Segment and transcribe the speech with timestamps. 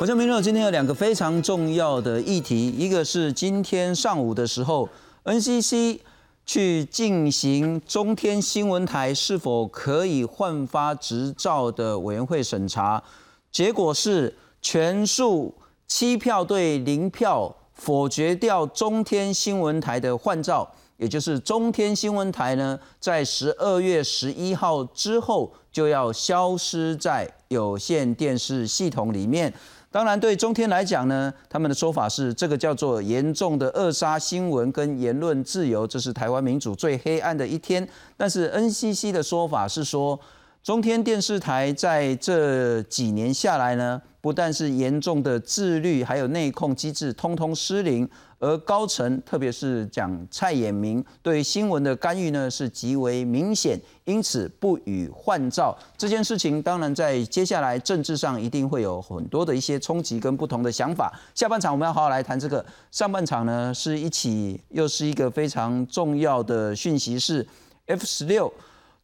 [0.00, 4.88] 我叫明乐，今天有两个非常重要的议题，一个是今天上午的时候
[5.24, 5.98] ，NCC
[6.46, 13.02] 去进行中天新闻台是否可以换发执照的委员会审查，
[13.50, 14.32] 结果是
[14.62, 15.52] 全数
[15.88, 29.52] 七票对零票否决掉中天新闻台的换照，也就是中天新闻台呢，在十二月十一号之后就要消失在有线电视系统里面。
[29.90, 37.88] 当然，对中天来讲呢，他们的说法是这个叫做严重的扼杀新闻跟言论自由，这是台湾民主最黑暗的一天。
[38.14, 40.20] 但是 NCC 的说法是说，
[40.68, 48.06] 中天电视台在这几年下来呢，不但是严重的自律，还有内控机制通通失灵。
[48.38, 61.10] 而高层，特别是讲蔡衍明对新闻的干预呢，是极为明显，因此不予换照这件事情，当然在接下来政治上一定会有很多的一些冲击跟不同的想法。
[61.34, 67.44] 下半场我们要好好来谈这个，上半场呢是一起又是一个非常重要的讯息是
[67.86, 68.52] F 十六，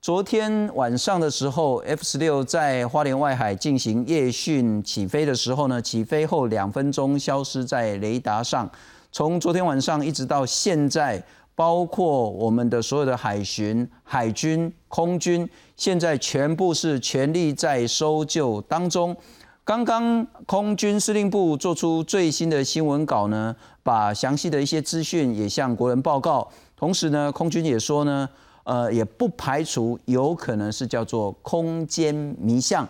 [0.05, 8.71] 昨天晚上的时候，F 十六在花莲外海进行夜训起飞的时候呢，起飞后两分钟消失在雷达上。
[9.11, 11.25] 从昨天晚上一直到现在，
[11.55, 19.17] 包括我们的所有的海巡、海军、空军，现在全部是全力在搜救当中。
[19.65, 26.47] 刚刚空军司令部做出最新的新闻稿呢，把详细的一些资讯也向国人报告。
[26.77, 28.29] 同时呢，空军也说呢，
[28.65, 32.87] 呃，也不排除有可能是叫做空间迷象。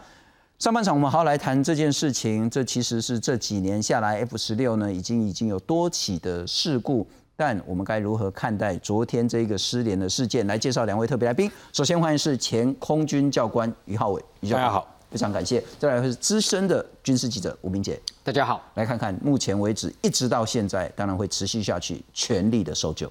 [0.59, 10.47] 上半场我们好好来谈这件事情，这其实是这几年下来 F 十六呢已经已经有多起的事故，但我们该如何看待昨天这个失联的事件？
[10.47, 15.63] 来介绍两位特别来宾，首先欢迎是前空军教官于浩伟，大家好，非常感谢。
[15.79, 23.11] 再来是资深的军事记者吴明杰，大家好，来看看目前为止一直到现在，当然会持续下去，全力的搜救。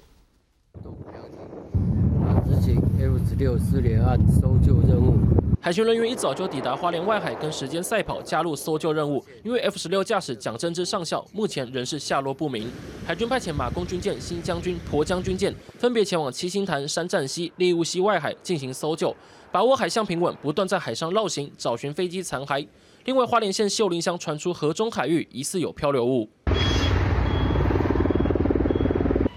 [2.64, 5.18] 行 F 十六失联案搜救任务。
[5.60, 9.22] 海巡人员一早就抵达花莲外海，跟时间赛跑，加入搜救任务。
[9.42, 12.66] 因为 F 十六驾驶蒋正之上校目前仍是下落不明。
[13.06, 19.14] 海军派遣马公军舰、新将军、婆将军舰分别前往七星潭、山站西、利物西外海进行搜救，
[19.52, 22.66] 把握海象平稳，不断在海上绕行找寻飞机残骸。
[23.04, 26.30] 另外，花莲县秀林乡传出河中海域疑似有漂流物，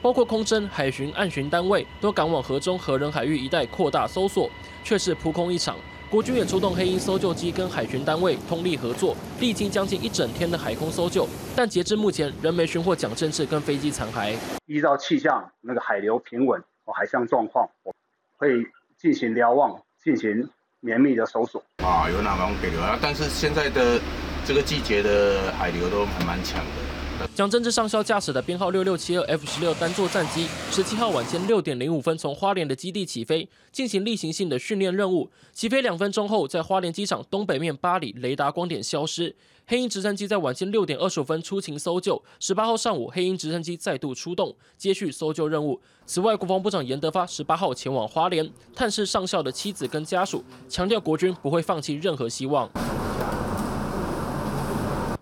[0.02, 4.50] 包括空侦、海巡、岸巡单位都赶往河中、河人海域一带扩大搜索，
[4.84, 5.75] 却是扑空一场。
[6.09, 14.34] 国军也出动黑鹰搜救机跟海巡单位通力合作，历经将近一整天的海空搜救，但截至目前仍没寻获蒋正志跟飞机残骸。
[14.68, 17.94] 依照气象那个海流平稳和海象状况，我
[18.38, 18.66] 会
[18.97, 20.47] 进行瞭望，进行
[20.80, 21.62] 绵密的搜索。
[21.84, 24.00] 啊，有哪方给流啊，但是现在的
[24.46, 26.87] 这个季节的海流都还蛮强的。
[27.34, 35.30] 蒋正治上校驾驶的编号六六七二 F 十六单座战机，十七号晚间六点零五分从花莲的基地起飞，进行例行性的训练任务。
[35.52, 39.36] 起飞两分钟后，在花莲机场东北面八里雷达光点消失。
[39.66, 42.24] 黑鹰直升机在晚间六点二十五分出勤搜救。
[42.40, 45.80] 十八号上午，黑鹰直升机再度出动，接续搜救任务。
[46.06, 52.70] 此外，国防部长严德发十八号前往花莲探视上校的妻子跟家属，强调国军不会放弃任何希望。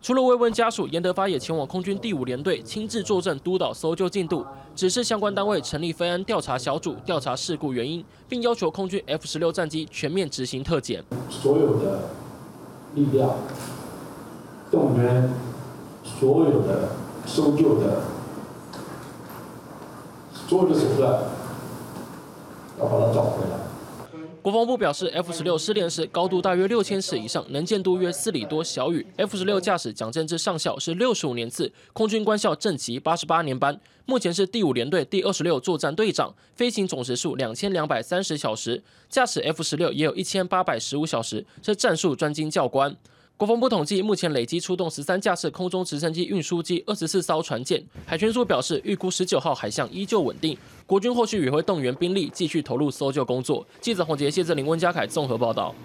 [0.06, 4.46] 除了慰问家属，严德发也前往空军第五联队亲自坐镇督导搜救进度，
[4.76, 11.04] 指示相关单位成立飞安调查小组调查事故原因，并要求空军 F 十六战机全面执行特检。
[11.28, 12.02] 所有的
[12.94, 13.32] 力量
[14.70, 15.28] 动员，
[16.04, 16.90] 所有的
[17.26, 18.04] 搜救的
[20.48, 21.24] 所有的手段，
[22.80, 23.65] 要把它找回来。
[24.46, 29.04] 国防部表示，F 十六失联时高度大约六千尺以上，能见度约四里多小雨。
[29.18, 42.96] F 十六驾驶蒋正之上校是六十五年次空军官校正级八十八年班，目前是第五联队第二十六作战队长，飞行总时数两千两百三十小时，驾驶 F 十六也有一千八百十五小时，是战术专精教官。
[43.38, 47.84] 国防部统计，目前累计出动十三架次空中直升机、运输机、二十四艘船舰。
[48.06, 53.68] 海军署表示，预估十九号海象依旧稳定，国军后续也会动员兵力继续投入搜救工作。
[53.82, 55.76] 记者黄杰、谢志林、温家凯综合报道。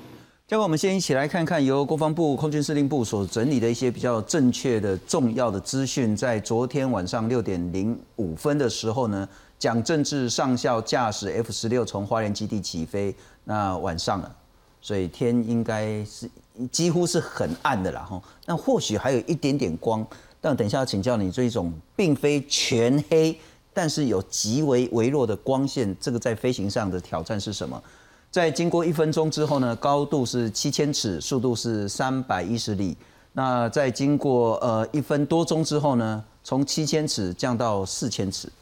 [0.47, 6.15] 接着我们先一起来看看由国防部空军司令部所整理的一些比较正确的、重要的资讯。
[6.15, 13.13] 在昨天晚上六点零五分的时候呢，蒋正志上校驾驶 F 十六从花莲基地起飞，
[13.43, 14.37] 那晚上了，
[14.81, 16.31] 所以天应该是。
[16.71, 20.07] 几乎是很暗的啦，哈，那或许还有一点点光，
[20.43, 23.35] 但等一下要请教你，这一种并非全黑，
[23.73, 27.83] 但是有极为微弱的光线，这个在飞行上的挑战是什么？
[28.31, 32.95] 在经过一分钟之后呢，高度是七千尺，速度是三百一十里，
[33.33, 38.53] 那在经过呃一分多钟之后呢，从七千尺降到四千尺。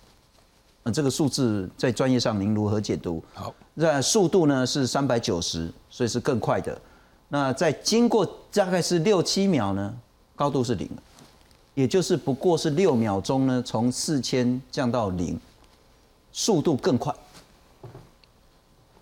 [0.85, 3.23] 呃，这个数字在专业上您如何解读？
[3.35, 6.81] 好，那速度呢是三百九十，所以是更快的。
[7.29, 9.95] 那在经过大概是六七秒呢，
[10.35, 10.89] 高度是零，
[11.75, 15.39] 也就是不过是六秒钟呢，从四千降到零，
[16.33, 17.15] 速度更快。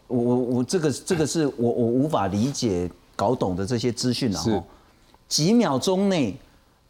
[0.09, 4.65] 我我我这个这个是我我无法理解搞懂的这些资讯了是哈。
[5.29, 6.37] 几秒钟内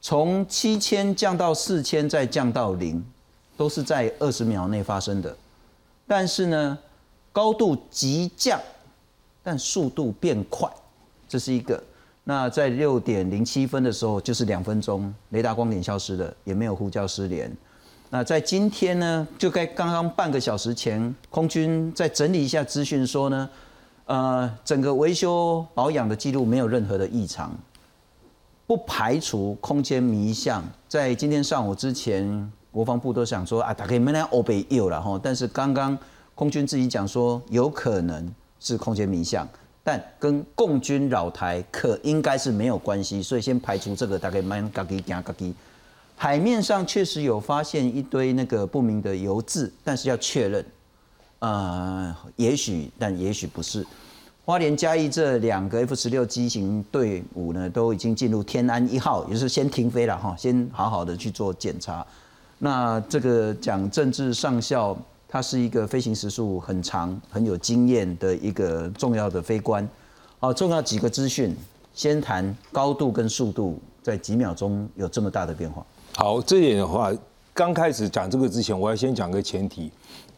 [0.00, 3.02] 从七千降到四千，再降到零，
[3.56, 5.36] 都是在二十秒内发生的。
[6.06, 6.78] 但是呢，
[7.32, 8.60] 高度急降，
[9.42, 10.70] 但速度变快，
[11.28, 11.82] 这是一个。
[12.22, 17.50] 那在六点零七分的时候，就是两分钟，雷达光点消失了，也没有呼叫失联。
[18.10, 23.50] 那在今天呢，就该刚刚半个小时前，空军在整理一下资讯说呢，
[24.06, 27.52] 呃，整个维修保养的记录没有任何的异常，
[28.66, 30.64] 不排除空间迷向。
[30.88, 35.96] 在今天上午之前，国防部都想说啊，大概没来欧北有了哈，但是刚刚
[36.34, 38.30] 空军自己讲说，有可能
[38.60, 39.48] 是空间迷向，
[39.82, 45.54] 但跟共军扰台可应该是没有关系，所以先排除这个，大概蛮嘎叽嘎嘎叽。
[46.16, 50.66] 海面上确实有发现一堆那个不明的油渍，但是要确认，
[51.38, 53.86] 呃，也许，但也许不是。
[54.44, 62.06] 花莲嘉义这两个 F 十六机型队伍呢，都已经进入天安一号，也就是先停飞了哈，先好好的去做检查。
[62.58, 64.96] 那这个讲政治上校，
[65.28, 69.86] 他是一个飞行时速很长、很有经验的一个重要的飞官。
[70.38, 71.54] 好，重要几个资讯，
[71.94, 75.84] 先谈高度跟速度，在几秒钟有这么大的变化。
[76.14, 77.12] 好，这点的话，
[77.52, 79.90] 刚开始讲这个之前，我要先讲个前提。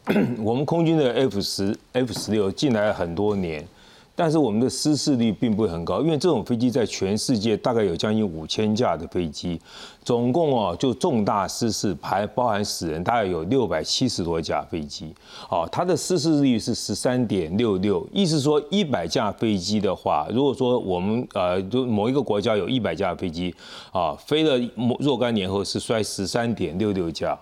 [0.39, 3.65] 我们空军的 F 十、F 十六进来很多年，
[4.19, 9.57] 但是我们的失事率并不会很高，因为这种飞机在全世界大概有将近五千架的飞机，
[10.03, 15.15] 总共哦就重大失事还包含死人，大概有六百七十多架飞机，
[15.49, 23.55] 哦，它的失事率是十三点六六，意思说一百架飞机的话，如果说我们呃就某一个国家有一百架飞机
[23.93, 24.59] 啊，飞了
[24.99, 27.39] 若干年后是摔十三点六六架。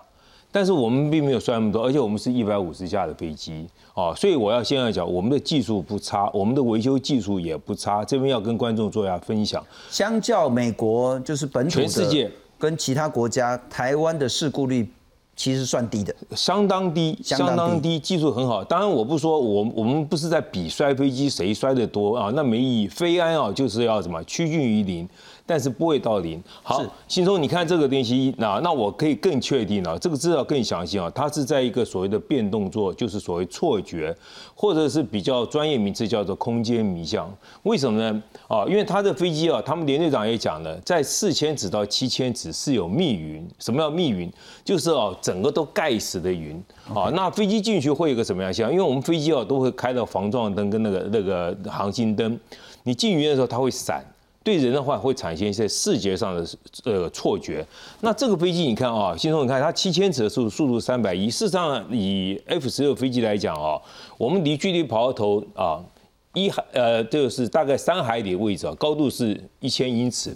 [0.58, 3.64] 但是我们并没有摔那么多，而且我们是一百五十架的飞机
[3.94, 9.64] 啊，所以我要先要讲，我们的技术不差，我们的维修技术也不差，这边要跟观众做一下分享。
[9.88, 12.28] 相较美国，就是本土全世界
[12.58, 14.90] 跟其他国家，台湾的事故率
[15.36, 16.12] 其实算低的。
[16.32, 18.64] 相当低，相当低技术很好。
[18.64, 22.88] 当然，我不说我我们不是在比摔飞机谁摔得多啊，那没意义。
[22.88, 25.08] 飞安啊，就是要什么趋近于零，
[25.48, 26.42] 但是不会到零。
[26.62, 34.14] 好是，新松，你看这个东西，那那我可以更确定了，这个资料更详细啊，它是在一个所谓的变动作，就是所谓错觉，
[34.54, 37.34] 或者是比较专业名词叫做空间迷向。
[37.62, 38.22] 为什么呢？
[38.46, 43.48] 啊，因为他的飞机啊，他们连队长也讲了，在四千尺到七千尺是有密云。
[43.58, 44.30] 什么叫密云？
[44.62, 46.62] 就是哦，整个都盖死的云。
[46.94, 48.70] 啊，那飞机进去会有个什么样像？
[48.70, 52.38] 因为我们飞机啊都会开到防撞灯跟那个那个航行灯，
[52.82, 54.04] 你进云的时候它会闪。
[54.48, 56.48] 对人的话会产生一些视觉上的
[56.84, 57.62] 呃错觉。
[58.00, 63.78] 那这个飞机你看啊，新松你看它七千尺的速度速度三百一，事实上以 F 十六飞机来讲啊，
[64.16, 65.84] 我们离距离跑道头啊
[66.32, 70.34] 一海呃就是大概三海里的位置，高度是一千英尺。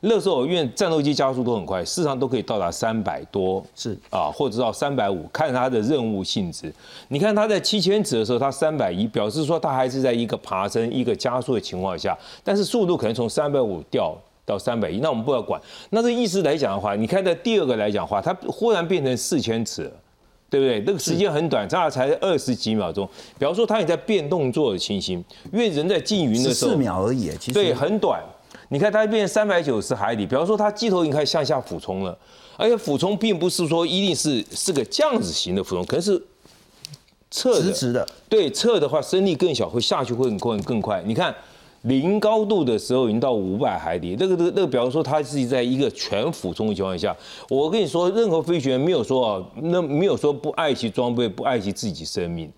[0.00, 6.72] 那时候因为战斗机加速都很快，事实上都可以到达三百多，是啊，或者到三百五，看它的任务性质。
[7.08, 15.60] 你看它在七千尺的时候，它三百一，表示说它还是在一个爬升、一个加速的情况下，但是速度可能从三百五掉到三百一，那我们不要管。
[15.90, 19.92] 那这意思来讲的话，你看在第二个来讲的话，它忽然变成四千尺。
[20.52, 20.82] 对不对？
[20.84, 23.08] 那个时间很短，差才二十几秒钟。
[23.38, 28.20] 比方说，它也在变动作的情形，因为人在进云的时候，四秒而已，其实对，很短。
[28.72, 32.16] 你看它变三百九十海里，比方说它机头已经开始向下俯冲了，
[32.56, 36.22] 而且俯冲并不是说一定是是个这样子型的俯冲，可能是
[37.32, 41.02] 侧的，直直的，对，侧的话升力更小，会下去会更快更快。
[41.04, 41.34] 你看
[41.82, 47.16] 零高度的时候已经到五百海里，那个那个那个，比方说它是在一个全俯冲的情况下，
[47.48, 52.48] 我跟你说，任何飞行员没有说啊，那没有说不爱惜装备，不爱惜自己生命。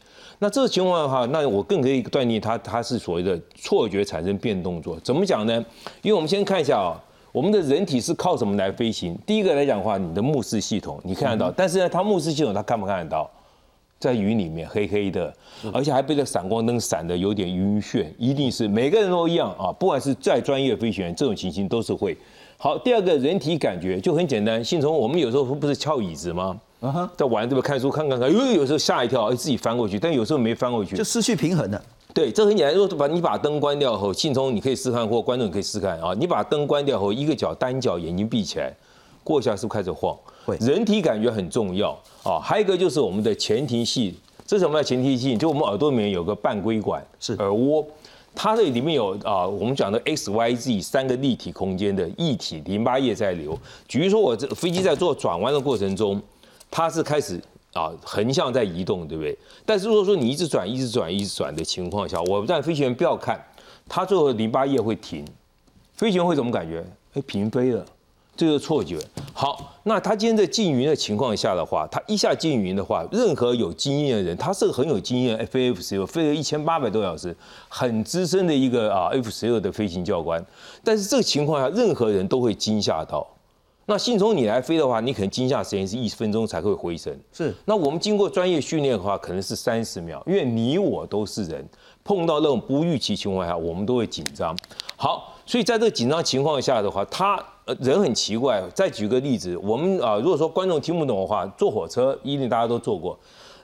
[0.43, 4.99] 那这个情况的话，那我更可以断定它它是所谓的错觉产生变动作。
[4.99, 5.65] 怎么讲呢？
[6.03, 9.17] 因为我们先看一下啊，我们的人体是靠什么来飞行？
[9.25, 13.31] 第一个来讲的话，你的目视系统你看得到，但是呢，它目视系统它看不看得到？
[14.01, 15.33] 在云里面黑黑的，
[15.73, 22.19] 而且还被这闪光灯闪的有点晕眩，一定是每个人都一样啊，不管是再专业的飞行员，这种情形都是会。
[22.57, 26.61] 好，第二个人体感觉就很简单，信从我们有时候不是翘椅子吗？
[26.83, 31.81] 啊哈，在玩这边看书看看看，因为有时候吓一跳，哎自己翻过去，但有时候没翻过去就，失去平衡了。
[32.13, 32.75] 对，这很简单。
[32.75, 36.13] 如果把你把灯关掉后，信聪你可以试看，或观众你可以试看啊。
[36.19, 38.75] 你把灯关掉后，一个脚单脚眼睛闭起来，
[39.23, 40.15] 过一下是不是开始晃？
[40.45, 42.41] 会人体感觉很重要啊。
[42.41, 45.37] 还有一个就是我们的前庭系，这是我们的前庭系？
[45.37, 47.87] 就我们耳朵里面有个半规管，是耳蜗。
[48.35, 53.57] 它这里面有啊，我们讲的 X、Y、Z 三个立体空间的液体淋巴液在流。
[53.87, 56.21] 比如说我这飞机在做转弯的过程中，
[56.73, 57.39] 它是开始
[57.75, 59.39] 啊横向在移动，对不对？
[59.67, 63.39] 但是如果说你一直转、一直转、一直转的情况下，我让飞行员不要看，
[63.87, 65.23] 它最后淋巴液会停，
[65.95, 66.83] 飞行员会怎么感觉？
[67.13, 67.85] 哎，平飞了。
[68.35, 68.99] 这个错觉。
[69.35, 77.37] 好，那他今天在进云的情况下的话，他一下进云的话，任何有经验的人，他是个很有经验，F F 十六飞了一千八百多小时，
[77.69, 80.43] 很资深的一个啊 F 十六的飞行教官。
[80.83, 83.27] 但是这个情况下，任何人都会惊吓到。
[83.87, 87.19] 那信从你来飞的话，你可能惊吓时间是一分钟才会回神。
[87.33, 87.55] 是。
[87.65, 91.69] 那我们经过专业训练的话，可能是三十秒，因为你我都是人，
[92.05, 94.57] 碰到那种不预期情况下，我们都会紧张。
[94.97, 97.43] 好，所以在这个紧张情况下的话，他。
[97.65, 98.61] 呃，人很奇怪。
[98.75, 103.17] 再举个例子，我们啊，如果说观众听不懂的话，坐火车一定大家都坐过，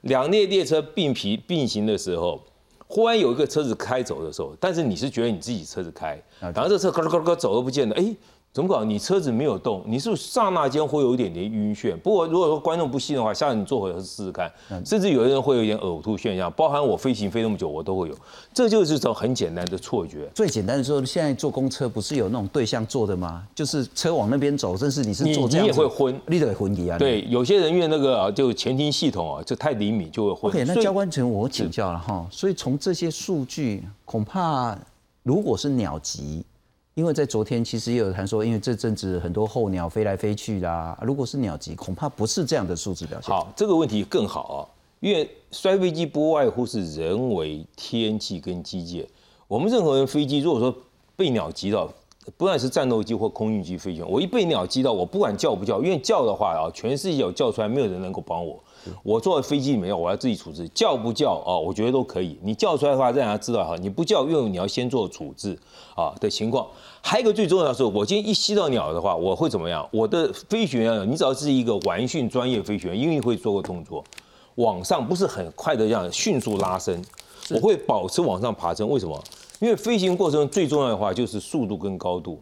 [0.02, 2.40] 两列列车并皮并行的时候，
[2.86, 8.14] 忽然有一个车子开走的时候，但是你是觉得你自己车子开，然后这车咯咯咯走都不见了，哎。
[8.58, 8.82] 怎么搞？
[8.82, 11.96] 你车子没有动，你是不是刹那间会有一点点晕眩？
[11.98, 14.52] 不过如果说观众不信的话，下次你坐火车试试看，
[14.84, 18.14] 甚至有的人会有一点呕吐现象，包含我飞行飞那么久，我都会有。
[18.52, 20.28] 这就是种很简单的错觉。
[20.34, 23.44] 最简单的说，现在坐公车不是有那种对向坐的吗？
[23.54, 26.98] 就是车往那边走，甚至你是坐这样，你也会昏，你得昏一啊。
[26.98, 30.50] 对，有些人因为那个啊，就前庭系统啊，就太灵敏就会昏。
[30.50, 34.76] OK，那教官请我请教了哈，所以从这些数据，恐怕
[35.22, 36.44] 如果是鸟击。
[36.98, 43.32] 因为在昨天其实也有谈说，因为这阵子很多候鸟飞来飞去啦，如果是鸟击，恐怕不是这样的数字表现。
[43.32, 44.58] 好，这个问题更好啊，
[44.98, 49.06] 因为摔飞机不外乎是人为、天气跟机械。
[49.46, 50.74] 我们任何人飞机，如果说
[51.14, 51.88] 被鸟击到，
[52.36, 58.58] 不管是战斗机或空运机飞行员，我一被鸟击到，我不管叫不叫，因为叫的话啊，全世界有叫出来，没有人能够帮我。
[59.04, 61.56] 我坐在飞机里面，我要自己处置，叫不叫啊？
[61.56, 62.38] 我觉得都可以。
[62.42, 65.56] 你叫出来的话，让人家知道哈，你不叫，因为你要先做处置
[65.94, 66.66] 啊的情况。
[67.00, 69.88] 还有一个最重要的是，我今天一吸到鸟的话，我会怎么样？
[69.92, 74.04] 我的飞行员，你只要是一个完训专业飞行员，因为会做过动作，
[74.56, 77.02] 往上不是很快的这样迅速拉升，
[77.50, 78.88] 我会保持往上爬升。
[78.88, 79.22] 为什么？
[79.60, 82.40] 因为飞行过程中最重要的话就是速度跟高度。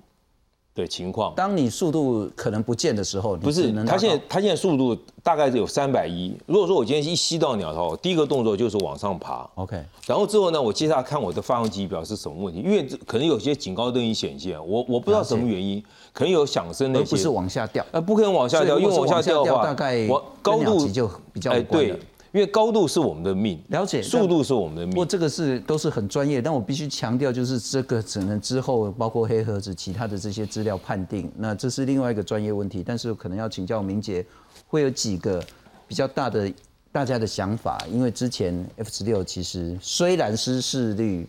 [0.77, 6.37] 的情况，当你速度可能不见的时候，不是，它现在它现在速度大概是有三百一。
[6.47, 9.83] 如果说我今天一吸到鸟的话，第一个动作就是往上爬，OK。
[10.07, 21.99] 然后之后呢，我接下来看我的发动机表是什么问题，因为可能有些警告灯已显现，我我不知道什么原因，可能有响声那些，不是往下掉，呃，不可能往下掉，因为往下掉的话，大概我高度就比较哎对。
[22.33, 24.91] 因为高度是我们的命，了解速度是我们的命。
[24.91, 32.83] 不过这个是都是很专业，但我必须强调，就是这个只能之后包括黑盒子其他的这些资料判定，那这是另外一个专业问题。
[32.85, 34.25] 但是可能要请教明杰，
[34.67, 35.43] 会有几个
[35.89, 36.53] 比较大的
[36.93, 41.27] 大家的想法，因为之前 F 十六其实虽然失事率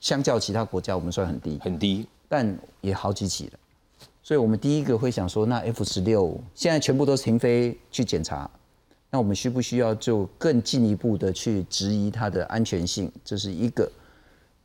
[0.00, 3.52] 相较其他国家我们算很低很低，但也好几起了。
[4.22, 8.50] 所以我们第一个会想说，那 F 十六现在全部都是停飞去检查。
[9.16, 13.10] 那我们需不需要就更进一步的去质疑它的安全性？
[13.24, 13.90] 这是一个。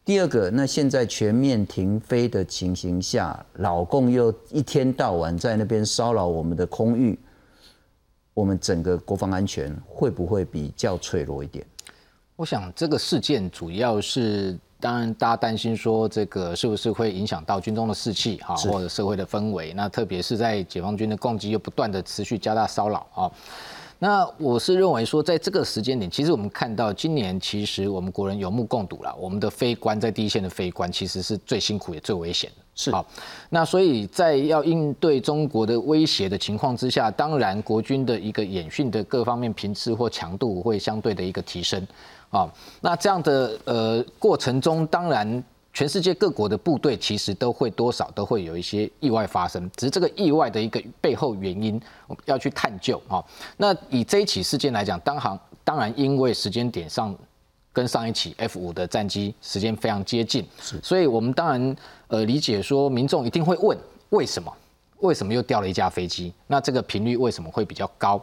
[0.03, 7.17] 第二个，那现在全面停飞的情形下，老共又一天到晚在那边骚扰我们的空域，
[8.33, 11.65] 我们整个国防安全会不会比较脆弱一点？
[12.35, 19.71] 我想这个事件主要是，当然大家担心说这个是不是会影响到军中的士气哈，或者社会的氛围？
[19.71, 23.31] 那特别是在解放军的攻击又不断的持续加大骚扰啊。
[24.03, 32.63] 那我是认为说，在这个时间点，其实我们看到今年，其实我们国人有目共睹了，我们的非官在第一线的非官，其实是最辛苦也最危险的。
[32.73, 33.05] 是好，
[33.51, 41.87] 那所以在要应对中国的威胁的情况之下，当然国军的一个演训的各方面频次或强度会相对的一个提升。
[42.31, 45.43] 啊，那这样的呃过程中，当然。
[45.73, 53.23] 全世界各国的部队其实都会多少都会有一些意外发生，只是这个意外的一个背后原因，我们要去探究啊。
[53.55, 57.15] 那以这一起事件来讲，当行当然因为时间点上
[57.71, 60.45] 跟上一起 F 五的战机时间非常接近，
[60.83, 61.75] 所以我们当然
[62.09, 63.77] 呃理解说民众一定会问
[64.09, 64.53] 为什么
[64.99, 66.33] 为什么又掉了一架飞机？
[66.47, 68.21] 那这个频率为什么会比较高？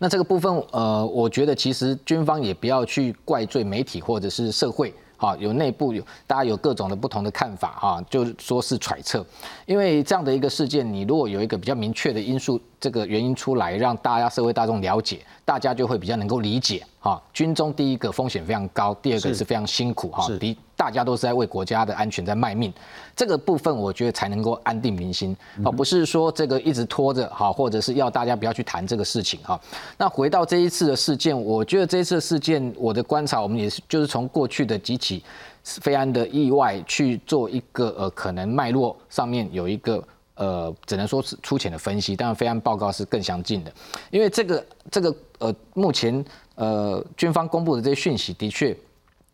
[0.00, 4.92] 那这个部分呃，我觉得其实军方也不要去怪罪媒体或者是社会。
[5.20, 9.24] 啊，有内部有大家有各种的不同的看法哈，就说是揣测，
[9.66, 17.20] 因为这样的一个事件，你如果有一个比较明确的因素这个原因出来，让大家社会大众了解，大家就会比较能够理解哈。
[17.32, 22.72] 军中第一个风险非常高，第二个是非常辛苦哈，第大家都是在为国家的安全在卖命，
[23.14, 29.60] 这个部分我觉得才能够安定民心啊，不是说这个一直拖着哈，或者是要大家不要去谈这个事情哈。
[29.98, 35.22] 那回到这一次的事件，我觉得这一次的事件，我的观察，我们也是就是从过去的几起
[35.62, 40.02] 非安的意外去做一个呃可能脉络上面有一个。
[40.40, 43.70] 呃，只能说是粗浅的分析，当然，非案报告是更详尽的，
[44.10, 48.74] 因为这个这个呃，目前呃，军方公布的这些讯息，的确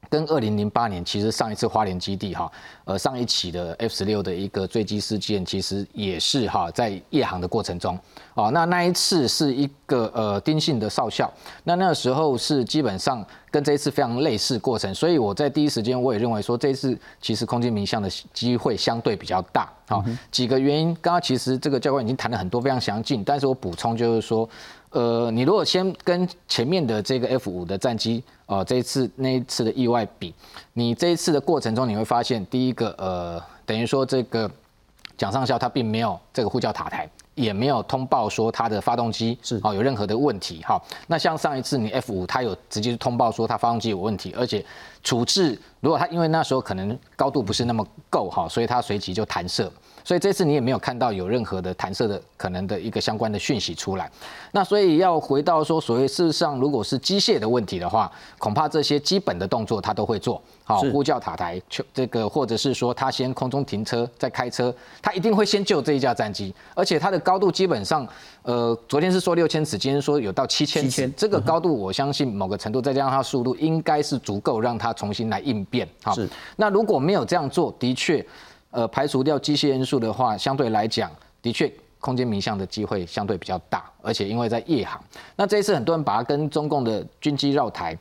[0.09, 2.51] 跟二零零八年其实上一次花莲基地哈，
[2.85, 7.99] 呃，上一起的 F 十六的一个坠机事件，其实也是哈，在夜航的过程中，
[8.35, 11.33] 哦，那那一次是一个呃丁姓的少校，
[11.65, 13.25] 那那时候是基本上。
[13.49, 19.73] 跟这一次非常类似过程，所以我在第一时间我也认为说这一次其实空军名相的机会相对比较大。
[19.89, 24.47] 好，几个原因，刚刚其实这个教官已经谈了很多非常详尽，但是我补充就是说，
[24.91, 30.35] 呃，你如果先跟前面的这个 F 五的战机，呃，这一次那一次的意外比，
[30.73, 34.51] 你这一次的过程中你会发现，第一个呃，等于说这个
[35.17, 37.09] 蒋上校他并没有这个呼叫塔台。
[37.37, 40.81] 也没有通报说他的发动机是哦有任何的问题哈。
[41.07, 44.65] 那像上一次你 F 五他有直接通报说他发动机有问题，而且
[45.05, 49.71] 处置如果他因为那时候可能高度不是那么够哈，所以他随即就弹射。
[50.07, 54.09] 所以这次你也没有看到有任何的弹射的可能的一个相关的讯息出来。
[54.53, 58.09] 那所以要回到说，所谓事实上如果是机械的问题的话，
[58.39, 60.41] 恐怕这些基本的动作他都会做。
[60.63, 61.61] 好，呼叫塔台，
[61.93, 64.73] 这个或者是说他先空中停车再开车，
[65.03, 68.07] 他一定会先救这一架战机，而且它的高度基本上，
[68.43, 75.89] 呃，昨天是说六千尺，今天说有到七千尺，这个高度我相信某个程度再加上它速度，应该是足够让它重新来应变。
[76.05, 76.29] 好，是。
[76.55, 78.25] 那如果没有这样做，的确。
[78.77, 85.03] 呃，排除掉机械因素的话，相对来讲，的确空间名相的机会相对比较大，而且因为在夜航，
[85.35, 87.97] 那这一次很多人把它跟中共的军机绕台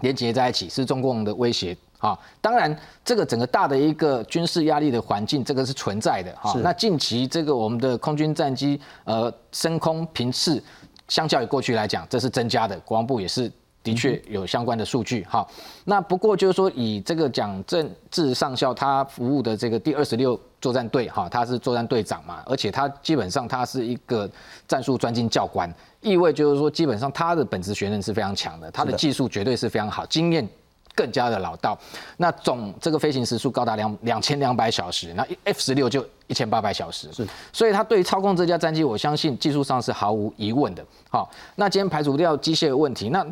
[0.00, 2.18] 连接在一起，是中共的威胁啊。
[2.40, 2.74] 当然，
[3.04, 6.58] 这个整个大的一个军事压力的环境，这个是存在的哈。
[6.62, 10.64] 那近期这个我们的空军战机呃升空频次，
[11.08, 13.52] 相较于过去来讲，这是增加的，国防部也是。
[13.86, 15.46] 的确有相关的数据哈，
[15.84, 24.28] 那不过就是说以这个蒋正治上校他服务的这个第二十六作战队哈，他是作战队长嘛，而且他基本上他是一个
[24.66, 30.48] 战术专精教官，意味就是说基本上他的本职学能是非常强的，他的技术绝对是非常好，经验
[30.96, 31.78] 更加的老道。
[32.16, 40.84] 那总这个飞行时速高达两两千两百小时，那 F 十六就一千八百小时，是，所以他对于操控这架战机，我相信技术上是毫无疑问的。
[41.08, 43.24] 好，那今天排除掉机械的问题，那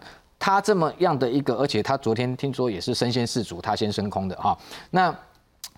[0.45, 4.55] 他这么样的一个，而且他昨天听说也是身先士卒，他先升空的哈。
[4.91, 5.11] 那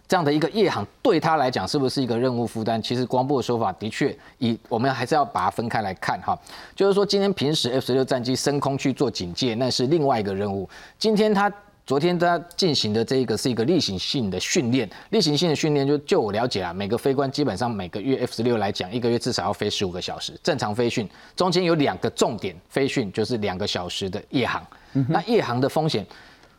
[0.09, 2.83] 这样的一个夜航对他来讲是不是一个任务负担？
[2.83, 6.37] 其实光波的说法的确，以我们还是要把它分开来看哈。
[6.75, 10.69] 就是说今天平时 F 十六战机升空去做警戒，那是另外一个任务。
[10.99, 11.49] 今天他。
[11.87, 24.66] 昨天他进行的这一个是一个例行性的训练，例行性的训练就就我了解啊，每个飞官基本上每个月 F 十六来讲，一个月至少要飞十五个小时，正常飞训中间有两个重点飞训，就是两个小时的夜航。
[25.09, 26.05] 那夜航的风险，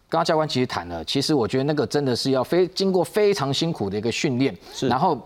[0.07, 5.21] 刚刚教官其实谈了，其实我觉得那个真的是要非经过非常辛苦的一个训练，然后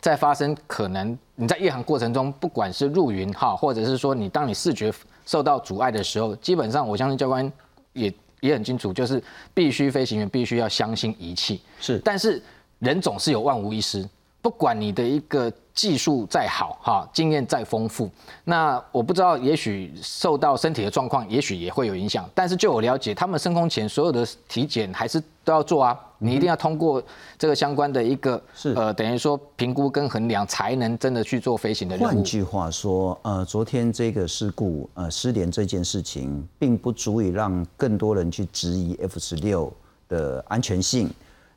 [0.00, 4.92] 再发生可能你在夜航过程中，不管是入云哈，或者是说你当你视觉
[5.24, 7.52] 受到阻碍的时候，基本上我相信教官
[7.92, 8.12] 也。
[8.40, 9.22] 也很清楚，就是
[9.54, 12.42] 必须飞行员必须要相信仪器，是，但是
[12.78, 14.06] 人总是有万无一失，
[14.46, 18.08] 不管你的一个技术再好，哈，经验再丰富，
[18.44, 25.98] 那我不知道，也许受到身体的状况，也许也会有影响，但是就我了解，他们升空前所有的体检还是都要做啊。
[26.18, 27.02] 你一定要通过
[27.36, 32.08] 这个相关的一个是呃，等于说评估跟衡量，才能真的去做飞行的任务。
[32.14, 39.72] 换句话说，呃，昨天这个事故呃失联这件事情，并不足以让更多人去质疑 F 十六
[40.08, 41.10] 的安全性，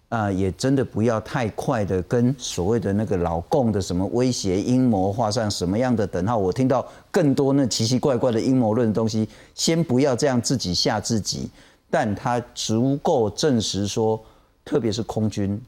[0.09, 6.37] 啊，也真的不要太快的跟所谓的那个老共的什么威胁阴谋画上什么样的等号。
[6.37, 11.49] 我听到更多那奇奇怪怪的阴谋论的东西，先不要这样自己吓自己，
[11.89, 14.21] 但他足够证实说。
[14.65, 15.59] 特别是空军，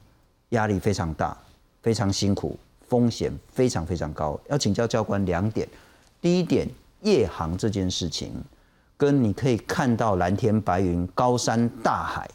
[0.49, 1.35] 压力非常大，
[1.81, 2.55] 非常辛苦，
[2.87, 4.39] 风险非常非常高。
[4.47, 5.67] 要请教教官两点：
[6.21, 6.69] 第一点，
[7.01, 8.31] 夜航这件事情，
[8.97, 12.29] 跟你可以看到蓝天白云、高山大海，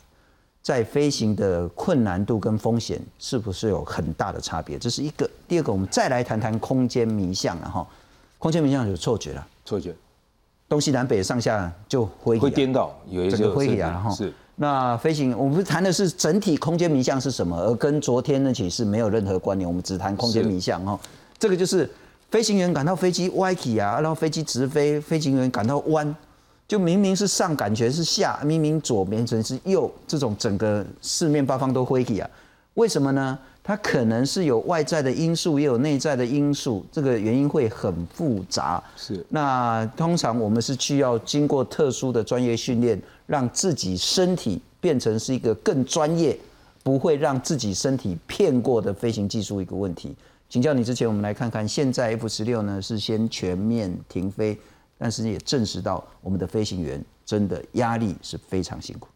[0.67, 4.77] 在飞行的困难度跟风险，是不是有很大的差别？
[4.77, 5.31] 这是一个。
[5.47, 7.87] 第二个，我们再来谈谈空间迷向了哈。
[8.37, 9.95] 空间迷向有错觉了，错觉，
[10.69, 14.11] 东西南北上下就会会颠倒，有一个会啊哈。
[14.11, 14.33] 是。
[14.57, 19.69] 那飞行，我们谈的是整体空间迷向是什么，而跟昨天那起是没有任何关联。
[19.69, 20.99] 我们只谈空间迷向哈，
[21.39, 21.89] 这个就是
[22.29, 26.13] 飞行员感到飞机歪起啊，然后飞机直飞，飞行员感到弯，
[26.69, 32.29] 就明明是上感觉是下，明明左变成是右，这种整个四面八方都灰起啊，
[32.75, 33.39] 为什么呢？
[33.63, 38.81] 它可能是有外在的因素，也有内在的因素，这个原因会很复杂。
[38.97, 46.39] 是，那通常我们是需要经过特殊的专业训练，让自己身体变成是一个更专业，
[46.85, 50.15] 不会让自己身体骗过的飞行技术一个问题。
[50.49, 54.57] 请教你之前，我们来看看现在 F 十六呢是先全面停飞，
[54.99, 59.09] 但是也证实到我们的飞行员真的压力是非常辛苦。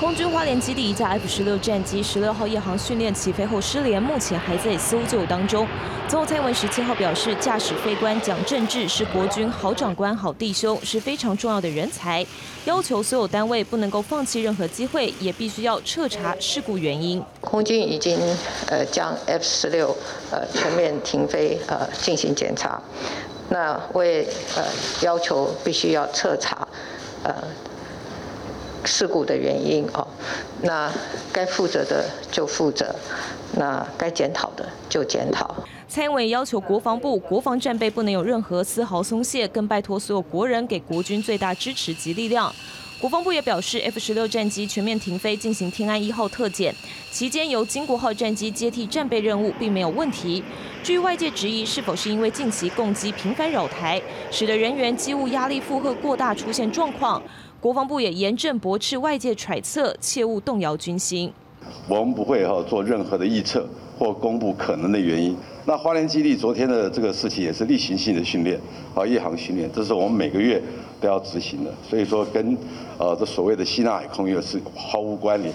[0.00, 5.64] 空军花莲基地一架 F 十六战机十六号夜航训练起飞后失联，目前还在搜救当中。
[6.08, 12.26] 总统蔡英文十七号表示，驾驶飞官蒋正志是国军好长官、好弟兄，是非常重要的人才，
[12.64, 17.22] 要求所有单位不能够放弃任何机会，也必须要彻查事故原因。
[17.40, 18.18] 空军已经
[18.66, 19.96] 呃将 F 十六
[20.32, 22.82] 呃全面停飞呃进行检查，
[23.52, 24.64] 那我也呃
[25.02, 26.66] 要求必须要彻查
[27.22, 27.32] 呃。
[28.84, 30.04] 事故的原因哦，
[30.62, 30.90] 那
[31.32, 32.92] 该负责的就负责，
[33.52, 35.54] 那该检讨的就检讨。
[35.88, 42.52] 蔡英文要求国防部国防战备不能有任何丝毫松懈，更拜托所有国人给国军最大支持及力量。
[43.02, 46.72] 国防部也表示，F 十六战机全面停飞进行天安一号特检
[47.10, 50.40] 期间，由金国号战机接替战备任务，并没有问题。
[50.84, 57.20] 至于外界质疑是否是因为近期攻击频繁扰台，使得人员机务压力负荷过大出现状况。
[57.58, 61.32] 国防部也严正驳斥外界揣测，切勿动摇军心。
[61.88, 65.36] 我们不会哈做任何的预测或公布可能的原因。
[65.64, 68.60] 那花莲基地昨天的这个事情也是例行性的训练，
[68.94, 70.60] 啊，夜航训练，这是我们每个月
[71.00, 72.56] 都要执行的，所以说跟
[72.98, 75.54] 呃这所谓的西纳海空域是毫无关联。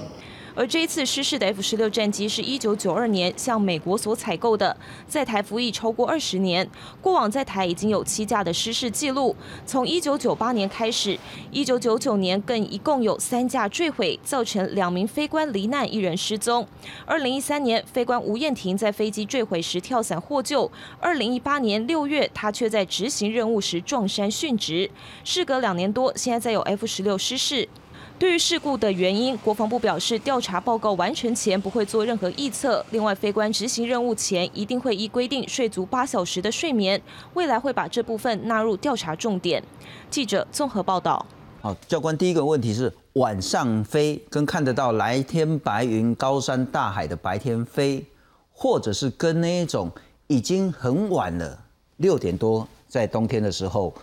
[0.57, 4.75] 而这一次失事的 F 十六战机是一九九二年向美国所采购的，
[5.07, 6.67] 在台服役超过二十年，
[6.99, 9.35] 过往在台已经有七架的失事记录。
[9.67, 11.15] 从一九九八年开始，
[11.51, 16.67] 一九九九年更一共有三架坠毁，造成两名飞官罹难，一人失踪。
[17.05, 20.71] 二零一三年，飞官吴燕婷在飞机坠毁时跳伞获救。
[20.99, 24.89] 二零一八年六月，他却在执行任务时撞山殉职。
[25.23, 27.69] 事隔两年多，现在再有 F 十六失事。
[28.19, 32.83] 对于事故的原因，国防部表示，调查报告完成前不会做任何预测。
[32.89, 36.99] 另外，飞官执行任务前一定会依规定睡足八小时的睡眠，
[37.35, 39.63] 未来会把这部分纳入调查重点。
[40.09, 41.23] 记者综合报道。
[41.61, 48.03] 好，教官，第一个问题是晚上飞跟看得到蓝天白云、高山大海的白天飞，
[48.51, 49.91] 或者是跟那一种
[50.25, 51.55] 已经很晚了
[51.97, 53.93] 六点多在冬天的时候。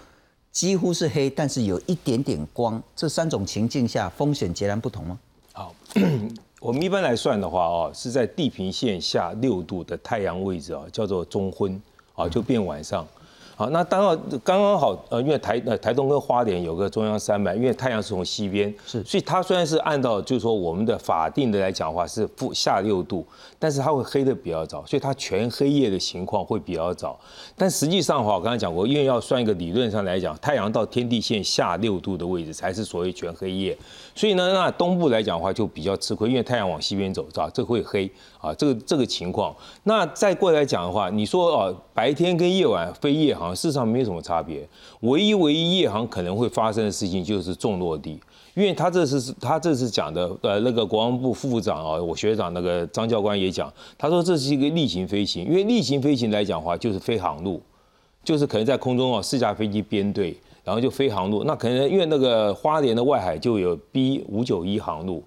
[0.55, 2.81] 几乎是黑，但是有一点点光。
[2.95, 5.19] 这三种情境下，风险截然不同吗？
[5.53, 5.75] 好，
[6.61, 11.79] 我们一般来算的话，哦，是在地平线下六度的太阳位置啊，叫做中昏，
[12.15, 13.05] 啊，就变晚上。
[13.57, 23.25] 好，那刚好刚刚好，呃，因为台呃台东跟花莲有个中央山脉，因为太阳是从西边，是，所以它虽然是按照就是说我们的法定的来讲话是负下六度，
[23.57, 27.17] 但是它会黑的比较早，所以它全黑夜的情况会比较早。
[27.57, 33.79] 但实际上的话，我刚才讲过，因为要算一个理论上来讲，太阳到天地线下六度的位置才是所谓全黑夜，
[34.15, 37.51] 所以呢，那东部来讲的话就比较吃亏，因为太阳往西边走，是吧？
[37.53, 38.09] 这会黑
[38.41, 39.55] 啊，这个这个情况。
[39.83, 44.67] 那再过来讲的话，你说哦，白天跟夜晚飞夜航，事实上没有什么差别，
[45.01, 48.21] 唯一唯一夜航可能会发生的事情就是重落地，
[48.55, 57.61] 因为他这次他这次讲的，呃，那个国防部副部长啊，我学长那个张教官也讲，他说这是一个例行飞行，因为例行飞行来讲的话就是飞航路，
[58.23, 65.23] 就是可能在空中啊四架飞机编队，然后就飞航路，那可能因为那个花莲的外海就有 B 五九一航路。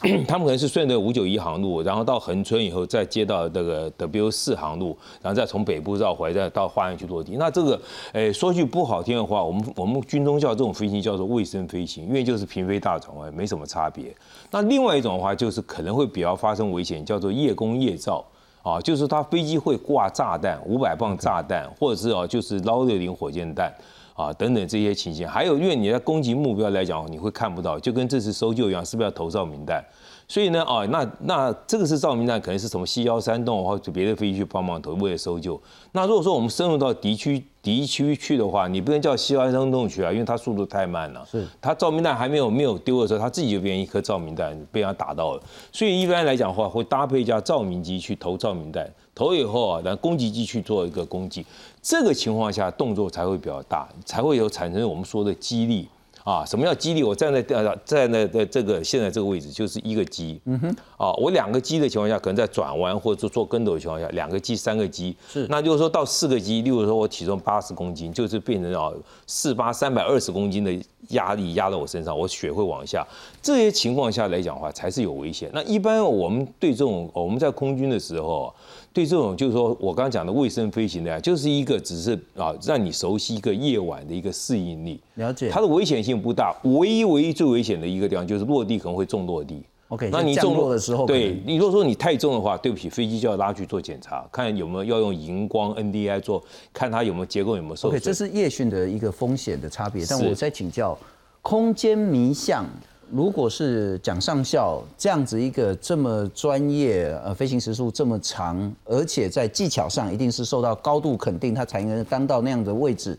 [0.28, 7.34] 他们可能是顺着五九一航路，然后到横村以后再接到那个 W 四航路，然后再从北部绕回来，再到花园去落地。
[7.36, 7.80] 那这个，
[8.12, 14.14] 诶，说句不好听的话，我们我们军中叫这种飞行叫做卫生飞行，因为就是平飞大转弯，没什么差别。
[14.52, 18.24] 那另外一种的话，就是可能会比较发生危险，叫做夜攻夜照
[18.62, 23.74] 啊，就是它飞机会挂炸弹，五百磅炸弹，或者是哦，就是捞六零火箭弹。
[24.18, 29.80] 啊，等等这些情形，还有因为你在攻击目标来讲，你会看不到，就跟这次搜救一样，是不是要投照明弹？
[30.26, 35.58] 所以呢，啊，那那这个是照明弹，可能是什么西幺三洞或者别的飞机去帮忙投，为了搜救。
[35.92, 41.24] 那如果说我们深入到敌区敌区去的话，你不能叫西幺三洞去啊，因为它速度太慢了。
[41.30, 45.42] 是，它照明弹还没有没有丢的时候，它自己就变成一颗照明弹，被它打到了。
[45.72, 48.90] 所以一般来讲的话，会搭配一架照明机去投照明弹。
[49.18, 51.44] 投以后啊，然后攻击机去做一个攻击，
[51.82, 55.88] 这个情况下动作才会比较大，才会有产生我们说的激励
[56.22, 57.02] 啊，什么叫激励？
[57.02, 68.92] 我站在呃站在的这个现在这个位置就是一个机，嗯哼，啊，我两个机的情况下，可能在转弯或者做做跟斗的情况下，两个机、三个机，是，那就是说到四个机，例如说我体重八十公斤，就是变成啊
[69.26, 70.70] 四八三百二十公斤的
[71.08, 73.06] 压力压到我身上，我血会往下，
[73.40, 75.50] 这些情况下来讲的话，才是有危险。
[75.54, 78.54] 那一般我们对这种我们在空军的时候。
[78.92, 89.62] 对这种就是说我刚刚讲的卫生飞行的，就是一个只是啊让你熟悉一个夜晚的一个适应力，了解它的危险性不大，唯一唯一最危险的一个地方就是落地可能会重落地。
[89.88, 97.92] OK，那你降落的时候，对你如果说你太重的话，对不起，飞机就要拉去做检查，看有没有要用荧光 NDI 做，看它有没有结构有没有受损。
[97.92, 100.04] OK，这是夜训的一个风险的差别。
[100.06, 100.98] 但我在请教，
[101.40, 102.66] 空间迷向，
[103.10, 113.18] 如果是讲上校这样子一个这么专业，呃，飞行时速这么长，而且在技巧上一定是受到高度肯定，他才能当到那样的位置，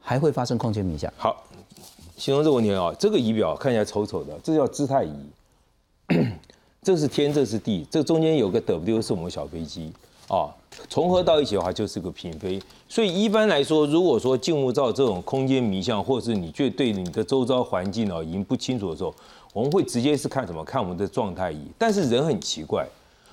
[0.00, 1.12] 还会发生空间迷向？
[1.16, 1.44] 好，
[2.16, 5.14] 形容这个问题啊，这个仪表看起来丑丑的，这叫姿态仪。
[6.82, 9.90] 这是天，这是地，这中间有个 W 是我们小飞机
[10.28, 10.48] 啊，
[10.88, 12.60] 重合到一起的话就是个嫔妃。
[12.88, 19.14] 所以一般来说，如果说静物照这种空间迷向，或是你觉对你的周遭环境啊已经不清楚的时候，
[19.52, 20.64] 我们会直接是看什么？
[20.64, 21.66] 看我们的状态仪。
[21.76, 22.86] 但是人很奇怪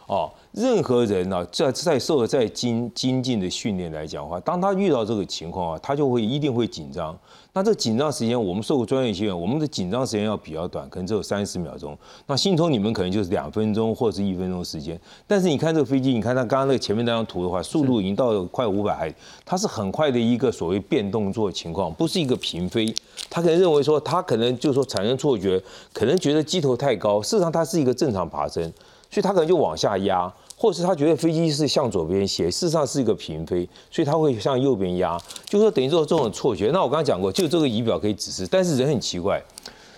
[0.08, 7.18] 哦，任何人呢、在在受再精精进的训练来讲的话，当他遇到这个情况啊，他就会一定会紧张。
[7.54, 11.98] 那这紧张时间，我们受过专业训练，我们的紧张时间要比较短，可能只有三十秒钟。
[12.28, 14.98] 那信通你们可能就是两分钟或者是一分钟时间。
[15.28, 22.94] 但是你看这个飞机，你看它刚刚那个前面那张图的话，速度已经到了快五百海，它是很快的一个所谓变动作情况，不是一个平飞。
[23.30, 25.62] 他可能认为说，他可能就是说产生错觉，
[25.92, 28.64] 可能觉得机头太高，事实上它是一个正常爬升，
[29.10, 30.34] 所以他可能就往下压。
[30.62, 36.70] 或是他觉得飞机是向左边斜，事实上是一个平飞，所以他会向右边压，就是说等于说这种错觉。
[36.72, 39.42] 那我刚刚讲过，就这个仪表可以指示，但是人很奇怪，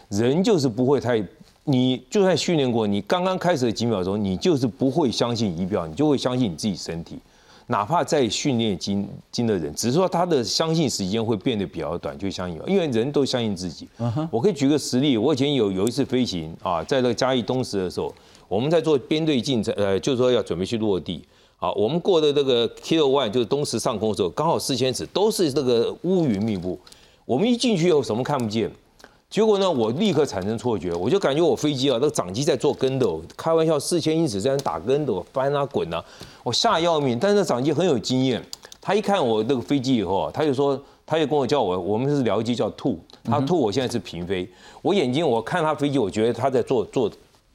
[0.07, 1.21] 人就是不会太，
[1.65, 7.19] 你就算训练过，你刚刚开始的几秒钟，你就是不会相信仪表，你就会相信你自己身体，
[7.67, 13.85] 哪怕在训练精精的人，只是说他的相信时间会变得比较短，就相信，因为人都相信自己。
[14.31, 18.15] 我可以举个实例，我以前有有一次飞行啊，在那个嘉义东石的时候。
[18.53, 21.19] 我们在做编队进程，呃，就是说要准备去落地。
[21.57, 26.77] 好，我们过的这个 Kilo One 就是东石上空的时候，刚好四千尺都是这个乌云密布。
[27.25, 28.69] 我们一进去以后什么看不见，
[29.27, 36.05] 结果呢，我立刻产生错觉，我就感觉我飞机啊，那个掌机在做跟斗，开玩笑，四千英尺在那打跟斗，翻啊滚啊，
[36.43, 37.17] 我吓要命。
[37.17, 38.39] 但是那掌机很有经验，
[38.79, 44.47] 他一看我那个飞机以后啊，他就说，他就跟我叫我，我们是僚机叫吐，他吐我现在是平飞，
[44.83, 47.09] 我眼睛我看他飞机，我觉得他在做做。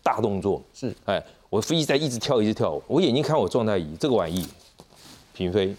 [0.08, 4.42] 大动作是，哎，我飞机在一直跳，一直跳，我眼睛看我状态仪，这个玩意
[5.34, 5.76] 平飞，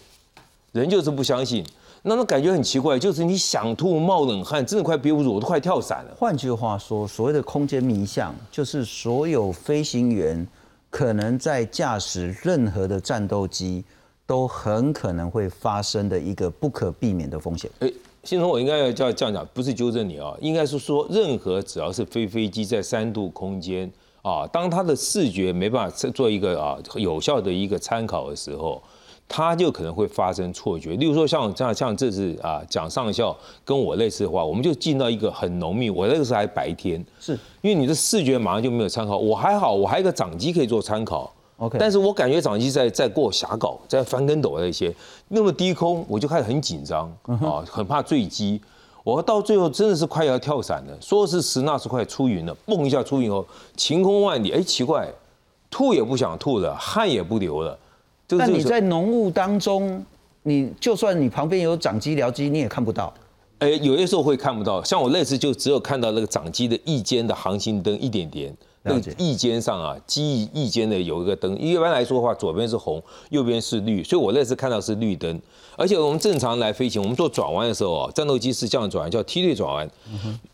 [0.70, 1.66] 人就是不相信，
[2.02, 6.14] 那种感觉很奇怪，就是你想吐冒冷汗，真的快憋不住，我都快跳伞了。
[6.16, 10.46] 换句话说，所谓的空间迷向，就是所有飞行员
[10.90, 13.82] 可能在驾驶任何的战斗机，
[14.28, 17.68] 都很可能会发生的一个不可避免的风险。
[17.80, 17.90] 哎。
[18.22, 23.90] 先生，我应该要叫这样讲，不是纠正你啊，应该是说，任何只要是飞飞机在三度空间
[24.22, 28.82] 啊，当他的视觉没办法做一个啊有效的一个参考的时候，
[29.26, 30.96] 他就可能会发生错觉。
[30.96, 41.32] 例如说，像像像这次啊，蒋上校跟我类似的话，我们就进到一个很浓密，我那个时候还白天，是因为你的视觉马上就没有参考，我还好，我还有个掌机可以做参考。
[41.58, 44.94] OK，但是我感觉掌机在在过峡稿，在翻跟斗那些，
[45.28, 48.60] 那么低空，我就开始很紧张啊，很怕坠机。
[49.02, 55.08] 我到最后真的是快要跳伞了，说是十那是快出云了，蹦一下出云后，晴空万里，哎，奇怪，
[55.70, 57.78] 吐也不想吐了，汗也不流了。
[58.28, 60.04] 但你在浓雾当中，
[60.42, 63.12] 你就算你旁边有掌机、僚机，你也看不到。
[63.60, 68.54] 哎，有些时候会看不到，像我那次就只有看到那个掌机的翼尖的航行灯一点点。
[68.82, 71.58] 那个翼尖上啊，机翼翼尖的有一个灯。
[71.58, 75.40] 一般来说的话，左边是红，右边是绿，所以我那次看到是绿灯。
[75.76, 79.90] 而且我们正常来飞行，我们做转弯的时候啊，战斗机是这样转弯，叫梯队转弯。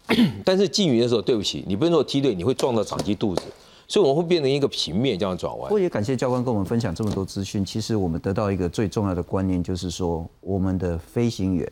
[0.45, 3.43] 但是进云的时候，对不起，你不能做梯队，你会撞到长机肚子，
[3.89, 5.73] 所以我们会变成一个平面这样转弯。
[5.73, 7.65] 我也感谢教官跟我们分享这么多资讯。
[7.65, 11.71] 其实我们得到一个最重要的观念，就是说我们的飞行员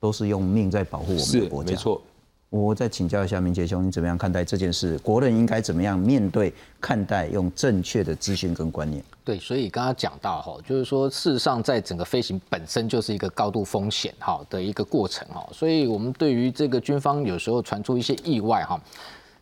[0.00, 1.70] 都是用命在保护我们的国家。
[1.70, 2.00] 没错。
[2.50, 4.98] 我再请教一下明杰兄，你怎么样看待这件事？
[4.98, 9.00] 国人应该怎么样面对、看待，用正确的资讯跟观念？
[9.24, 18.80] 对，所以刚刚讲到哈，就是说，事实上，在整个飞行本身就是一个高度风险哈的一个过程哈，所以我们对于这个军方有时候传出一些意外哈，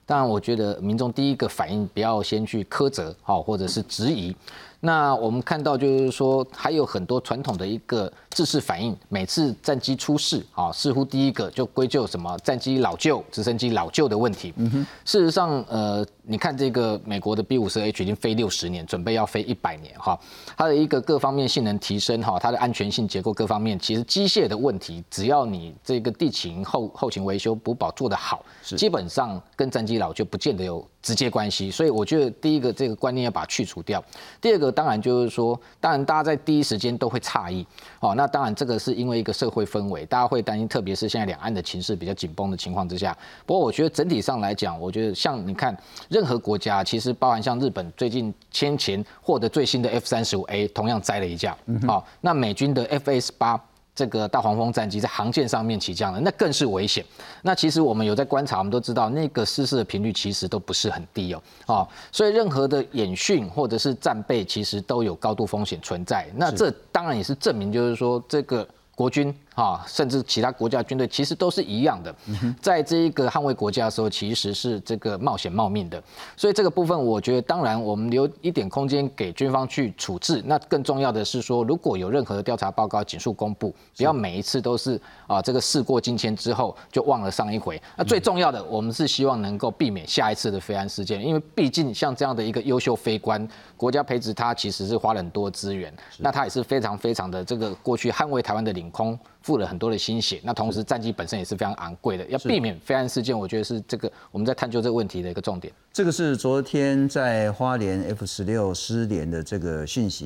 [0.04, 4.36] 当然，我觉得民众第一个反应不要先去苛责哈，或者是质疑。
[4.80, 14.54] 那我们看到就是说，还有很多传统的一个制式反应，每次战机出事啊，似乎第一个就归咎什么战机老旧、直升机老旧的问题。
[14.56, 20.16] 嗯哼，事实上，呃，你看这个美国的 B 五十 H 已经飞六十年，准备要飞一百年哈，
[20.56, 28.44] 它的一个各方面性能提升哈，它的安全性结构各方面，其实机械的问题，只要你这个地勤后后勤维修补保做得好，
[28.76, 31.70] 基本上跟战机老旧不见得有直接关系。
[31.70, 34.02] 所以我觉得第一个这个观念要把它去除掉，
[34.40, 34.72] 第二个。
[34.78, 37.66] 当然就是说，当然大家在第一时间都会诧异，
[37.98, 43.16] 哦，那当然这个是因为一个社会氛围，大家会担心，特别是现在两岸的情势比较紧绷的情况之下。
[43.44, 45.76] 不过我觉得整体上来讲，我觉得像你看，
[46.08, 51.56] 任何国家其实包含像日本最近先前获得最新的 F 三十五 A，同样栽了一架，
[51.86, 53.60] 好，那美军的 F A 十八。
[53.98, 57.04] 这个大黄蜂战机在航舰上面起降了，那更是危险。
[57.42, 61.42] 那其实我们有在观察，我们都知道那个失事的频率其实都不是很低哦。
[61.66, 66.28] 啊，所以任何的演训或者是战备，其实都有高度风险存在。
[66.36, 69.34] 那这当然也是证明，就是说这个国军。
[69.58, 72.14] 啊，甚至其他国家军队其实都是一样的，
[72.62, 76.00] 在这一个捍卫国家的时候，其实是这个冒险冒命的。
[76.36, 80.40] 所以这个部分，我觉得当然我们留一点空间给军方去处置。
[80.46, 87.82] 那更重要的是说，如果有任何的调查报告紧速公布，不要每一次都是啊这个事过境迁之后就忘了上一回。
[87.96, 93.44] 那最重要的，我们是希望能够避免下一次的飞安事件，因为毕竟像这样的一个优秀飞官，
[93.76, 99.18] 国家培植他其实是花了很多资源，那他也是非常非常的这个过去捍卫台湾的领空。
[99.48, 105.72] 付了很多的心血，那同时战机本身也是非常昂贵的，要避免飞安事件，我觉得是这个我们在探究这个问题的一个重点。
[105.90, 110.16] 这个是昨天在花莲 F 十六失联的这个讯息。